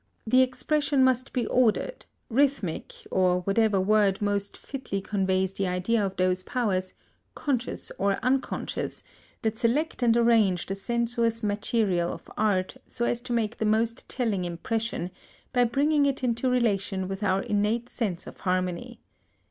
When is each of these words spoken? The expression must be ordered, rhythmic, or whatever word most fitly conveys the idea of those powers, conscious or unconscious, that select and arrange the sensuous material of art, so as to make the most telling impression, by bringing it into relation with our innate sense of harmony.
The 0.25 0.41
expression 0.41 1.03
must 1.03 1.31
be 1.31 1.45
ordered, 1.45 2.07
rhythmic, 2.27 2.91
or 3.11 3.41
whatever 3.41 3.79
word 3.79 4.19
most 4.19 4.57
fitly 4.57 4.99
conveys 4.99 5.53
the 5.53 5.67
idea 5.67 6.03
of 6.03 6.15
those 6.17 6.41
powers, 6.41 6.95
conscious 7.35 7.91
or 7.99 8.13
unconscious, 8.23 9.03
that 9.43 9.59
select 9.59 10.01
and 10.01 10.17
arrange 10.17 10.65
the 10.65 10.73
sensuous 10.73 11.43
material 11.43 12.11
of 12.11 12.31
art, 12.35 12.77
so 12.87 13.05
as 13.05 13.21
to 13.21 13.33
make 13.33 13.59
the 13.59 13.65
most 13.65 14.09
telling 14.09 14.43
impression, 14.43 15.11
by 15.53 15.65
bringing 15.65 16.07
it 16.07 16.23
into 16.23 16.49
relation 16.49 17.07
with 17.07 17.21
our 17.21 17.43
innate 17.43 17.87
sense 17.87 18.25
of 18.25 18.39
harmony. 18.39 19.01